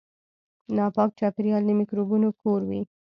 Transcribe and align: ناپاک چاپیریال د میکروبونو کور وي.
ناپاک 0.75 1.09
چاپیریال 1.19 1.63
د 1.65 1.69
میکروبونو 1.79 2.27
کور 2.41 2.61
وي. 2.69 2.81